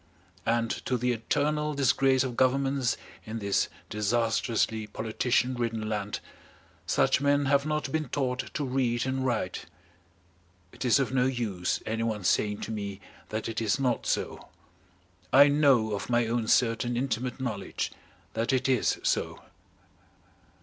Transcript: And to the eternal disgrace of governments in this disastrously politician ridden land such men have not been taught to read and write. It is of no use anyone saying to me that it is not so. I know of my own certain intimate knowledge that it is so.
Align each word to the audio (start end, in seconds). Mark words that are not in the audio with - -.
And 0.47 0.71
to 0.87 0.97
the 0.97 1.11
eternal 1.11 1.75
disgrace 1.75 2.23
of 2.23 2.35
governments 2.35 2.97
in 3.23 3.37
this 3.37 3.69
disastrously 3.87 4.87
politician 4.87 5.53
ridden 5.53 5.87
land 5.87 6.21
such 6.87 7.21
men 7.21 7.45
have 7.45 7.67
not 7.67 7.91
been 7.91 8.09
taught 8.09 8.51
to 8.55 8.65
read 8.65 9.05
and 9.05 9.23
write. 9.23 9.67
It 10.71 10.83
is 10.85 10.97
of 10.99 11.13
no 11.13 11.27
use 11.27 11.83
anyone 11.85 12.23
saying 12.23 12.61
to 12.61 12.71
me 12.71 12.99
that 13.29 13.47
it 13.47 13.61
is 13.61 13.79
not 13.79 14.07
so. 14.07 14.47
I 15.31 15.49
know 15.49 15.91
of 15.93 16.09
my 16.09 16.25
own 16.25 16.47
certain 16.47 16.97
intimate 16.97 17.39
knowledge 17.39 17.91
that 18.33 18.51
it 18.51 18.67
is 18.67 18.99
so. 19.03 19.39